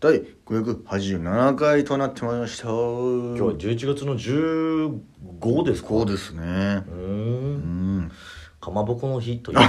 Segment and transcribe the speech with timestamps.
[0.00, 2.68] 第587回となってまいりました。
[2.68, 2.76] 今
[3.36, 5.88] 日は11月の15ですか？
[5.88, 6.42] こうですね。
[6.42, 7.98] うーうん。
[8.02, 8.10] ん
[8.60, 9.58] かまぼこの日という、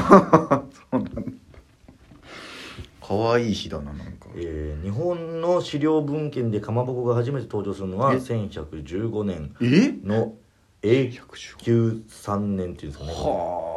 [3.01, 4.27] 可愛い日だななんか。
[4.35, 9.93] えー日本の資料文献でかまぼこが初めて登場するのはえ？1115年え？
[10.07, 10.35] の
[10.83, 13.11] 永115久3年っていうんですかね。
[13.13, 13.68] は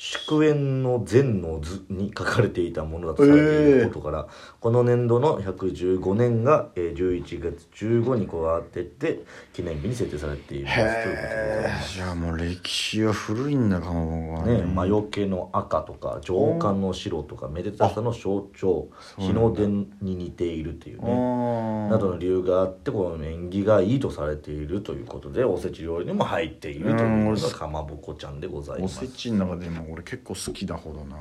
[0.00, 4.28] 祝宴の禅の図に書かれていたものだとされていることから、
[4.60, 21.88] この年度の115年が、えー11月15に加わってって記念日に設定されていますあということでございじゃあもう歴史は古いんだかもね、魔除けの赤とか上官の白とかめでたさの象徴日の出に似ているっていうあねー。
[21.90, 29.00] などの理由があってこの縁起がいいとされているということでおせち料理にも入っているというのがかまぼこちゃんでございおます。
[29.00, 31.16] せちの中でも俺結構好きだほどな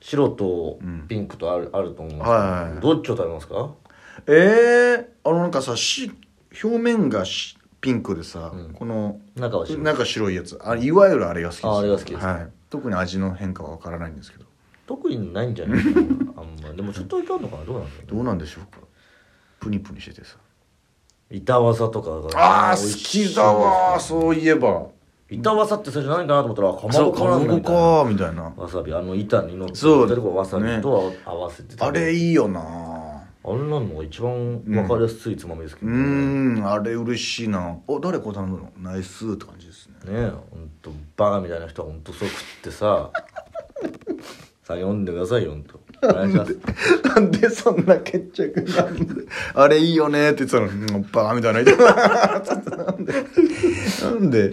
[0.00, 2.80] 白とうんピンクとある,、あると思いますはいはいはい。
[2.80, 3.70] どっちを食べますか？
[4.26, 6.12] えー、あのなんかさし
[6.62, 8.72] 表面がしピンクでさ、うん。
[8.72, 9.78] この中は白。
[9.82, 10.58] なんか白いやつ。
[10.62, 12.26] あいわゆるあれが好きですああれが好きです。
[12.26, 14.44] はい、特に味の変化は分からないんですけど。
[14.86, 15.82] 特にないんじゃない？
[15.82, 16.72] かなあんま。
[16.74, 17.64] でもちょっとだけあるのかな？
[17.64, 18.06] どうなんだろうね。
[18.06, 18.64] どうなんでしょう？
[18.64, 18.78] か
[19.60, 20.36] プニプニしててさ。
[21.30, 24.86] 板わさとかがねあー好きだわそういえば
[25.30, 27.80] 板わさって最初何かなと思ったらかまぼこなんだみたいな。
[27.80, 28.42] こかみたいな。
[28.56, 32.60] わさびあの板に乗ってるとこわさびと合わせてあれいいよな。
[33.44, 37.76] あれなのが一番分かりやすいつまみですけうどね、ーんあれ嬉しいな。
[37.86, 38.72] お誰これ頼むの？
[38.80, 40.12] ナイスって感じですね。
[40.12, 43.10] ねえほんとバカみたいな人はほんとそう食ってさ。
[44.64, 45.78] さあ読んでくださいよほんと。
[46.02, 51.76] なんでそんな決着なんであれいいよねって言ってたのにうんバカみたいな人。
[52.76, 53.12] なんで。
[54.04, 54.52] なんで？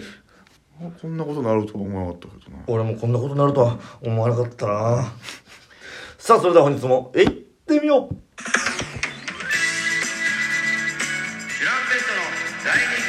[0.78, 2.62] こんなことなるとは思わなかったけどな。
[2.66, 5.12] 俺もこんなことになるとは思わなかったな。
[6.18, 8.14] さあそれでは本日も行ってみよう。
[8.14, 8.46] チュ
[11.64, 12.20] ランペットの
[12.64, 13.06] 第二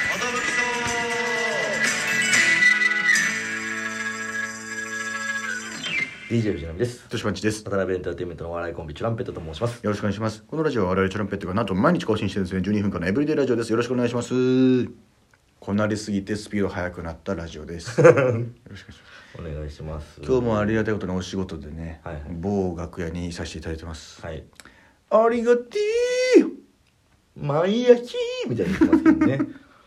[6.30, 7.08] DJ 藤波です。
[7.08, 7.64] としまんちです。
[7.64, 13.72] 渡辺エンターテインメントのお笑いコンビチュランペットと申しますよろしくお願いしますこのラジオは我々チュランペットがなんと毎日更新してるんですね12分間のエブリデイラジオです。
[13.72, 14.33] よろしくお願いします
[15.67, 18.00] こなりすぎてスピード速くなったラジオです。
[18.00, 19.38] よろしくお願いします。
[19.38, 22.23] お願いします今日もありがたいことにお仕事でね、はいはい。
[22.30, 24.45] 某楽屋にいさせていただいてます、はい。
[25.10, 26.54] ありがてー。
[27.36, 29.39] マイヤキーみたいに言ってますけどね。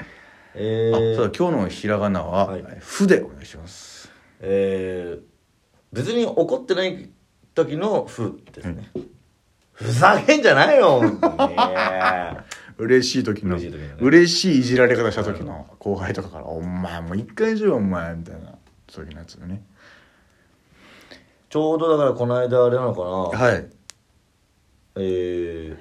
[0.55, 4.13] えー、あそうだ今日のひらがなははい「ふ」でお願いします。
[4.41, 5.23] えー、
[5.95, 7.09] 別に怒ってない
[7.55, 8.91] 時の「ふ」ですね、
[9.73, 11.57] ふざけんじゃないよ本当に
[12.81, 13.95] 嬉しい時の嬉しい時のね。
[14.01, 18.55] 嬉しいいじられ方した時の後輩とかから「お前もう一回しろよお前」みたいな
[18.89, 19.63] そういうやつだね。
[21.49, 23.07] ちょうどだからこの間あれなのかな、
[23.45, 23.67] はい。
[24.97, 25.77] え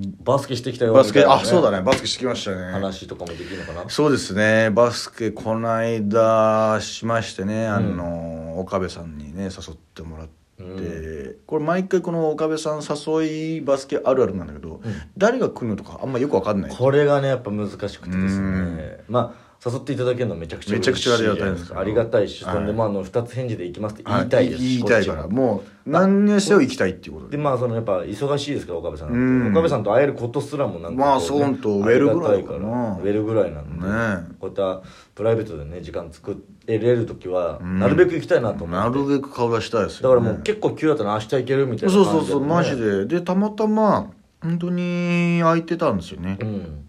[0.00, 0.94] ー、バスケしてきたよ。
[0.94, 1.82] バスケみたいなあそうだね。
[1.82, 2.72] バスケしてきましたね。
[2.72, 3.90] 話とかもできるのかな。
[3.90, 4.70] そうですね。
[4.70, 14.80] バスケこの間しましてねあの、岡部さんにね誘ってもらって、これ毎回この岡部さん誘いバスケあるあるなんだけど、
[15.16, 16.70] 誰が来るのとかあんまよくわかんない。
[16.70, 18.76] これがねやっぱ難しくてですうん。
[18.76, 22.54] ねまあ誘っていただけるのはめちゃくちゃめちゃくちゃありがたいですありがたいし、はい。
[22.54, 24.62] そんでまああの二つ返事で行きますって言いたいです。
[24.62, 24.84] 言い。
[24.84, 27.36] たいからももう何にせよ行きたいっていうことで。
[27.38, 29.52] でまあそのやっぱ忙しいですから岡部さんうん。
[29.52, 32.98] 岡部さんと会えることすらもなんかこまあそうとウェルぐらいかな。
[33.00, 34.36] ウェルぐらいなんで、ね。
[34.38, 34.82] こういった
[35.14, 38.74] プライベートでね時間作れる時は、なるべく行きたいなと思って。
[38.74, 43.06] なるべく顔出したいですだよ、ね、からもう結構急だったら明日行けるみたいなそうそうそうマジでで。
[43.06, 44.10] でたまたま
[44.42, 46.36] 本当に空いてたんですよね。
[46.38, 46.84] う、ん。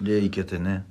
[0.00, 0.84] で行けてね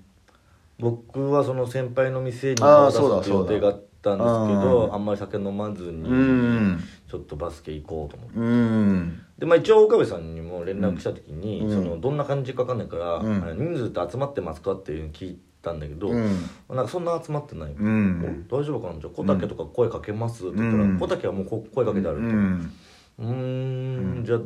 [0.79, 4.62] 僕はその先輩の店に顔出す予定があったんですけうん。
[4.62, 6.79] どあんまり酒飲まずにうん
[7.09, 8.38] ちょっとバスケ行こうと思って。
[8.38, 11.72] うんでまあ一応岡部さんにも連絡した時に、うん。
[11.72, 13.57] そのどんな感じか分かんないから、うん。
[13.57, 16.25] 人数って集まってますかっていうの聞いたんだけど、うん。
[16.69, 18.46] なんかそんな集まってない、うん。
[18.50, 19.00] お大丈夫かな？
[19.00, 20.47] じゃあ小竹とか声かけます？
[20.47, 21.00] って言ったら、うん。
[21.00, 22.28] 小竹はもうこ声かけてあるうと、
[23.19, 24.38] うんじゃ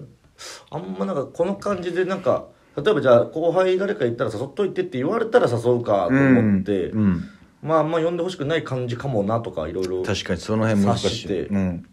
[0.71, 7.29] ああんまなんかこの感じでなんか例えばじゃあ後輩誰か行ったら誘っといてって言われたら誘うかと思って、うん
[7.63, 11.47] まああんま呼んでほしくない感じかもなとかいろいろ確かにその辺難しい。
[11.47, 11.89] うん。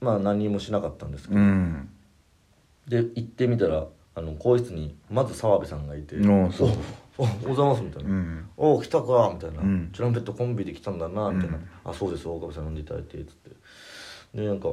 [0.00, 1.90] まあ何もしなかったんですけど、うん。
[2.88, 6.70] で行ってみたらあの更衣室にまず澤部さんがいて「おそう。
[7.16, 8.48] おおざいます」みたいな「うん。
[8.56, 9.90] お来たか」みたいな、うん。
[9.92, 11.58] チュランペットコンビで来たんだな」みたいな。
[11.58, 13.50] うん「あそうです岡部さん呼んでいただいて」つって。
[14.34, 14.70] でなんか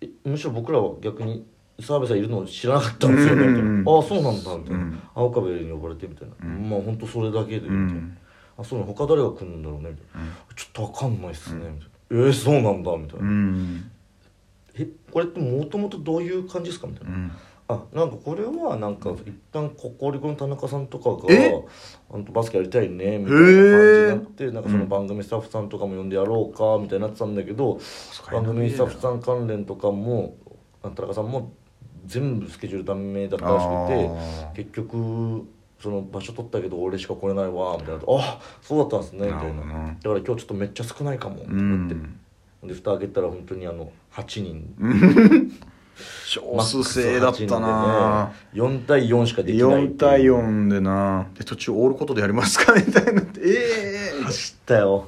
[0.00, 1.44] えむしろ僕らは逆に
[1.80, 3.70] 澤部さんいるの知らなかったんですよね」みたいな。
[3.70, 4.78] うんあそうなんだ」みたいな。
[4.78, 7.76] うん「あ岡部に呼ばれて」みたいな「まあ本当それだけで」みたいな。
[7.76, 8.18] うん
[8.58, 13.26] 「あそうなの他誰が来るんだろうね」みたいな「ちょっとわかんないっすね」みたいな「えー、そうなんだ」みたいな。
[13.26, 13.90] うん
[14.74, 17.32] 「えこれってもともとどういう感じですかみたいな、うん。
[17.70, 21.52] あなんかこれはなんか一旦ココリコの田中さんとかがえ
[22.08, 24.88] 「本当バスケやりたいね」みたいな感じになってなんかそのうん。
[24.88, 27.78] 番組スタッフさんとかも呼んでやろうかみたいになってたんだけど、
[28.32, 30.36] 番組スタッフさん関連とかも
[30.82, 31.52] 田中さんも
[32.08, 35.46] 全部スケジュールダメだったらしくあて結局
[35.80, 39.62] その場所取ったけど俺しか来れないわみたいな「あそうだったんですね」みたいな。
[39.62, 41.44] だから今日ちょっとめっちゃ少ないかも」って。
[41.44, 41.94] うなって。
[41.94, 42.18] ん。
[42.64, 45.52] で蓋開けたら本当にあの8人。
[46.26, 48.32] 少数制だったな。
[48.54, 51.26] 4対4しかできない4対4でな。
[51.36, 52.72] で途中オールことでやりますか？
[52.74, 53.22] みたいにな。
[53.22, 55.07] ってええ走ったよ。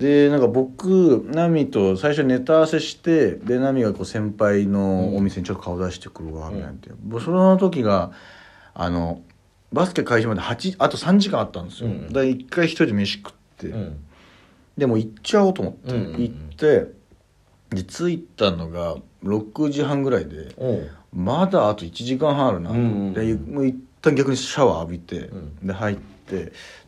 [0.00, 6.70] でなんか僕ナミと最初ネタ合わせしてでナミがこう先輩のお店にちょっと顔出してくるわみたいな。
[6.70, 8.10] って、僕その時が
[8.72, 9.20] あの
[9.72, 12.12] バスケ開始まで8あと3時間あったんですよ、うん。
[12.12, 13.98] だ一回一人で飯食って、うん。
[14.78, 16.22] でも行っちゃおうと思って、うんうんうん。
[16.22, 16.86] 行って
[17.68, 20.54] で着いたのが6時半ぐらいで
[21.12, 22.70] まだあと1時間半あるな。
[22.70, 23.54] と思って、うんうん。
[23.54, 25.66] もう一旦逆にシャワー浴びて、うん。
[25.66, 26.02] で入って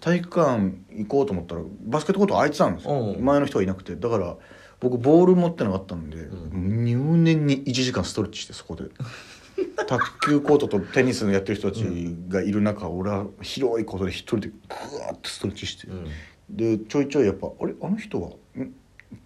[0.00, 3.12] 体育館行こうと思ったらバスケットコート空いてたんですよ、うん。
[3.14, 3.96] うん前の人がいなくて。
[3.96, 4.36] だから
[4.80, 6.84] 僕ボール持ってなかったんで、ん。
[6.84, 8.84] 入念に1時間ストレッチしてそこで。
[9.86, 11.84] 卓球コートとテニスのやってる人たち
[12.28, 14.54] がいる中、俺は広いコートで一人でグ
[15.00, 16.06] ワーってストレッチして、うん。
[16.50, 17.74] でちょいちょいやっぱあれ？
[17.80, 18.72] あの人はん？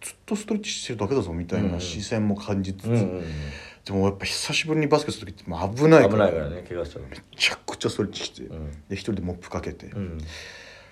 [0.01, 3.25] ずっとストレッチしてるだけだぞみたいな視線も感じつつ、うんうん
[3.87, 6.29] でもやっぱ久しぶりにバスケする時ってもう危ないから。
[6.29, 8.73] 危ないからね怪我しちゃうめちゃくちゃストレッチして、うん。
[8.88, 10.19] で一人でモップかけて、うん。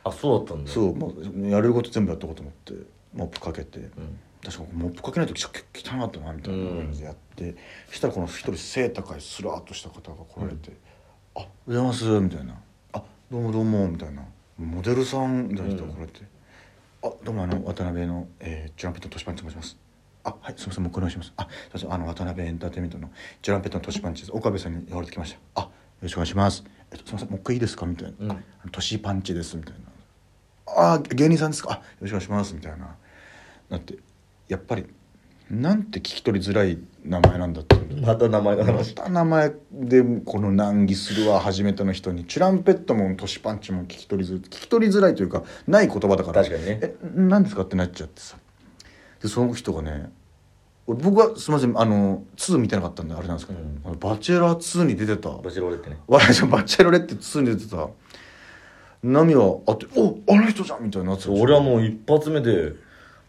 [0.04, 0.70] あそうだったんだ。
[0.70, 2.74] そうもうやれること全部やっとこうと思って
[3.12, 3.90] モップかけて、うん。
[4.44, 7.56] 確かモップかけないとき汚かったなみたいな感じでやって、
[7.88, 10.72] そしたらこの一人背高いスラーっとした方が来られて
[11.34, 12.54] 「あおはようございます」みたいな
[12.92, 14.22] 「あどうもどうも」みたいな。
[14.56, 16.20] モデルさんみたいな人が来られて
[17.02, 19.76] 「あどうもあの渡辺の、えー、ジュランペットのトシパンチと申します」
[20.24, 20.54] あはい。
[20.56, 21.32] すみませんもう一回お願いします。
[21.36, 21.92] あすみません。
[21.92, 23.10] あの渡辺エンターテインメントの
[23.42, 24.32] ジュランペットのトシパンチです。
[24.34, 25.62] 岡部さんに言われてきました。
[25.62, 25.70] あよ
[26.02, 26.64] ろしくお願いします。
[26.90, 27.30] えっとすみません。
[27.30, 27.86] もう一回いいですか？
[27.86, 28.30] みたいな、うん。
[28.32, 28.36] あ
[28.72, 29.78] トシパンチですみたいな。
[30.94, 31.72] あ芸人さんですか？
[31.72, 32.54] あよろしくお願いします。
[32.54, 32.96] みたいな。
[33.70, 33.98] だって
[34.48, 34.86] やっぱり
[35.50, 42.24] なんて聞き取りづらい名前なんだってまた名前のま話た名前でこの難儀するわ初めての人に。
[42.24, 46.42] チュランペットもトシパンチも聞き取りづ聞き取りづらいというかない言葉だから。
[46.42, 46.78] 確かにね。
[46.82, 47.62] え何ですか？
[47.62, 48.38] ってなっちゃってさ
[49.24, 50.12] でその人がね
[50.86, 53.98] 俺僕はすみませんあの2見てなかったんであれなんですけど、うん。
[53.98, 55.30] バチェラー2に出てた。
[55.30, 55.96] バチェロレってね。
[56.06, 57.88] バチェロレッテ2に出てた。
[59.02, 62.74] ナミはあって「おあの人じゃん!」みたいになって俺はもう一発目で、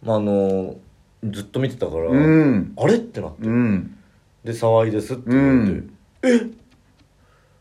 [0.04, 0.76] まあ、あの
[1.24, 2.74] ずっと見てたから、うん。
[2.76, 3.48] あれってなって。
[3.48, 3.98] うん。
[4.44, 5.86] で沢井ですって言
[6.22, 6.52] って、え？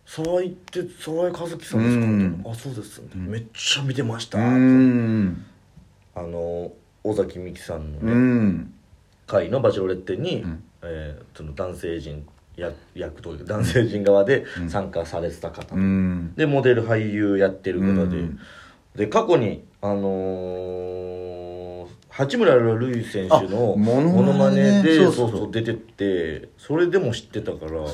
[0.07, 2.19] 沢井って沢井和樹さんですか、うん。
[2.19, 5.45] みたいなあそうです、みたいなめっちゃ見てました、うん。
[6.17, 6.73] あの
[7.05, 8.75] 尾崎美紀さんのうね、ん。
[9.27, 10.63] 会のバチェロレッテに、ん。
[10.83, 16.35] えーその男性陣や役というか男性陣側で参加されてた方、うん。
[16.37, 18.39] でモデル俳優やってる方で、うん。
[18.95, 24.13] で過去にあのー八村塁選手のあモノマネね。
[24.13, 25.31] モノマネでそうそうう。
[25.33, 27.89] そそう出てってそれでも知ってたから、うわ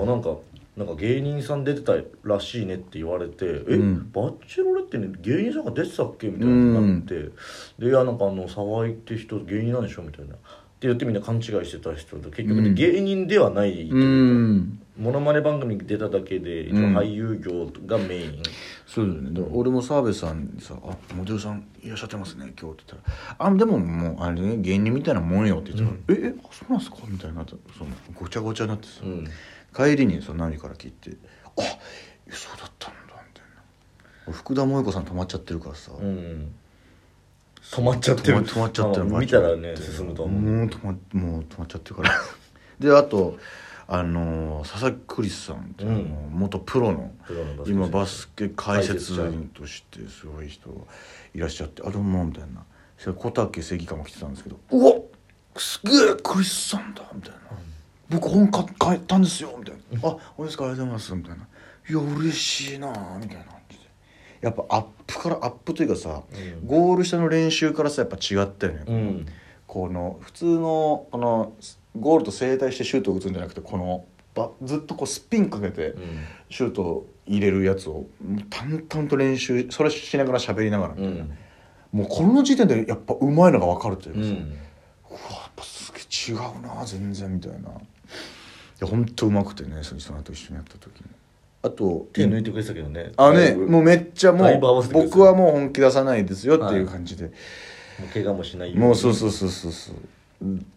[0.00, 0.36] あなんか
[0.76, 4.10] なんか芸人さん出てたらしいねって言われて「え、ん。
[4.12, 7.30] バチェロレってね芸人さんが出てたっけ?」みたいになって、
[7.78, 10.34] で「いやなんかあの沢井って人芸人なんでしょ?」みたいな。
[10.34, 10.36] っ
[10.82, 14.78] て言ってみんな勘違いしてた人で結局芸人ではないというか、うん。
[14.98, 16.96] モノマネ番組に出ただけでうん。
[16.96, 18.42] 俳優業がメイン、
[18.84, 19.46] そうだよね。
[19.52, 29.24] 俺も澤部さんにさ「あモデルさんいらっしゃってますね今日」って言ったら「あでももうあれね芸人みたいなもんよ」って言ってたら「ええあそうなんですか?」みたいになってそのごちゃごちゃになってさ、うん
[29.74, 31.16] 帰りにさ何から聞いて
[31.58, 31.62] 「あ
[32.30, 33.62] そうだったんだ」みたいな。
[34.26, 36.54] 俺福田萌子さん止まっちゃってるからさ、うん
[37.62, 38.38] 止まっちゃってる。
[38.38, 39.16] 止まっちゃってる。
[39.16, 42.10] あ見たらね進むともう止まもう止まっちゃってるから。
[42.80, 43.38] であと
[43.86, 47.12] あのー佐々木クリスさんって、あの元プロの
[47.66, 50.76] 今バスケ解説員としてすごい人が
[51.34, 52.64] いらっしゃって「あどうも」みたいな。
[53.04, 54.92] 小竹正義感も来てたんですけど「うわ
[55.56, 57.38] すげえクリスさんだ」みたいな
[58.12, 61.46] 「僕本買買ったんですよ」みたいな「あおですかありがとうございます」みたいな
[61.88, 62.88] 「いや嬉しいな」
[63.20, 63.82] みたいな感じで。
[64.42, 66.66] やっぱアップからアップというかさ、うん。
[66.66, 69.26] ゴール下の練習からさやっぱ違ったよね、うん。
[69.68, 71.52] この普通のこの
[71.98, 74.04] ゴールと正対してシュートを打つんじゃなくてこの
[74.34, 76.00] ばずっとこうスピンかけてうん。
[76.50, 78.06] シュートを入れるやつを
[78.50, 82.00] 淡々と練習それしながら喋りながらみたいな、うん。
[82.00, 84.28] もうこの時点でやっぱうまいのが分かるというかさ、
[85.08, 87.58] うわやっぱすげえ違うな全然みたいな。
[87.58, 87.62] い
[88.82, 91.06] やほんとうまくてねそその後一緒にやった時に
[91.62, 93.12] あと手抜いてくれてたけどね。
[93.16, 97.30] あねもうめっちゃもう僕はもう本気出さないですよっていう感じで、も
[98.10, 98.84] う怪我もしないように。
[98.84, 99.96] もうそうそうそうそうそう。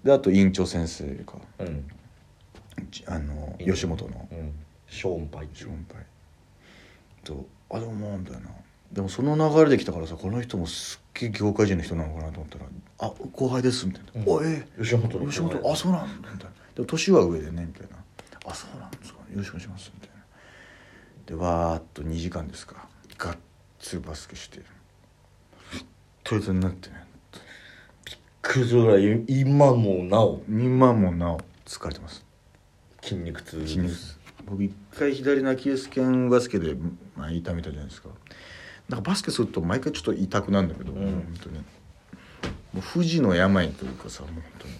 [0.03, 1.89] であと院長先生かうん。
[2.91, 4.27] じあの吉本の。
[4.31, 4.53] うん。
[4.87, 5.47] ショーンパイ。
[5.55, 6.05] ショーンパイ。
[7.23, 8.41] とあでもまあみたいな。
[8.91, 12.65] でもその流れできたからさこの人もすっげえ業界人の人なのかなと思ったら
[12.99, 14.29] 「あ後輩です」みたいな「うん。
[14.29, 17.97] おええ吉本の吉本あそうなんだ」みたいなでも年は上でねみたいな
[18.45, 19.19] 「あそうなんですか。
[19.19, 20.15] よろしくお願いします」みたいな。
[21.25, 22.87] でわーっと2時間ですか。
[23.17, 23.37] がっ
[23.79, 24.61] つりバスケして
[26.23, 27.05] トイレになってね。
[28.41, 30.43] くるぐらい今もなお。
[30.47, 32.23] 今もなお疲れてます。
[33.01, 34.19] 筋肉痛筋肉痛。
[34.45, 36.75] 僕一回左のアキレス腱バスケで、
[37.15, 38.09] まあ、痛めたじゃないですか。
[38.89, 40.99] なんかバスケすると毎回ちょっと痛くなるんだけど、うん。
[40.99, 41.57] 本当に。
[41.57, 41.63] も
[42.77, 44.73] う不治の病というかさもう本当に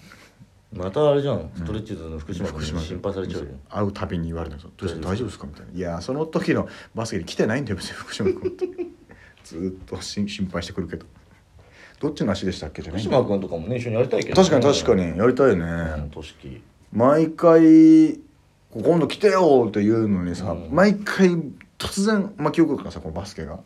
[0.76, 1.50] またあれじゃん。
[1.56, 3.48] ストレッチーズの福島君に心配されちゃうよ。
[3.70, 7.94] 会うたびに言われるんですよ「どうした大丈夫ですか?」みたいな「いやその時のバスケに来てないんだよ別に。
[7.96, 8.68] 福島君」って。
[9.46, 11.06] ずーっとし心配してくるけど。
[12.02, 12.82] どっちの足でしたっけ？
[12.82, 14.50] じゃない福島君とかもね一緒にやりたいけどね。
[14.50, 15.18] 確かに確かに。
[15.18, 16.10] やりたいよね、
[16.92, 18.20] 毎回
[18.72, 20.68] 「今度来てよ!」って言うのにさ、うん。
[20.72, 21.30] 毎回
[21.78, 23.60] 突然まあ記憶からさこのバスケが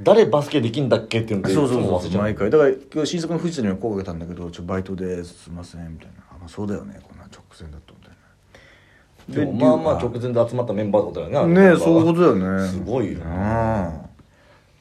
[0.00, 2.50] 誰バスケできんだっけっていうのでそうそうそう毎回。
[2.50, 7.00] だから今日新作の藤田には声かけたんだけど「ちょバイトですいません」みたいな「あまあそうだよね。
[7.02, 12.68] こんな直前だと」みたいなでもまあまあ直前で集まったメンバーってことだよねねえそういうことだよね。
[12.68, 13.24] すごいよね。
[13.24, 13.28] うん。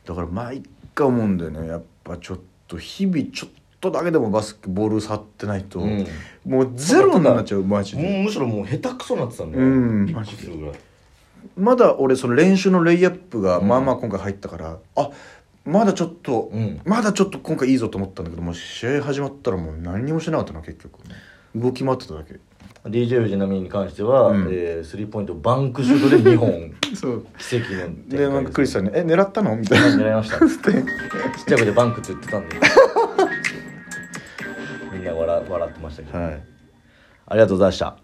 [0.06, 1.68] だから毎回思うんだよね。
[1.68, 3.50] やっぱちょっと日々ちょっ
[3.82, 6.08] とだけでもバスケボール触ってないと、うん。
[6.46, 8.24] もうゼロになっちゃうマジで。
[8.24, 9.66] むしろもう下手くそになってたんだよ。
[9.66, 10.06] うん。
[10.06, 10.76] びっくりするぐらい
[11.56, 15.10] まだ俺その練習のレイアップがまあまあ今回入ったから、あ
[15.66, 16.80] まだちょっと、うん。
[16.86, 21.00] まだちょっと今回いいぞと思ったんだけどもう試合始まったらもう何にもしなかったな結局。
[21.56, 22.40] 動き回ってただけ。
[22.86, 24.48] DJ 藤波に関しては、うん。
[24.50, 26.74] えースリーポイントバンクシュートで2本。
[26.96, 27.26] そう。
[27.38, 29.88] 奇跡の展開でなんかクリスさんに「え狙ったの?」みたいな。
[29.88, 30.38] 狙いました。
[30.40, 30.48] ちっ
[31.48, 32.56] ちゃい声でバンクって言ってたんで。
[34.94, 36.42] みんな笑笑ってましたけど、はい。
[37.30, 37.98] ありがとうございました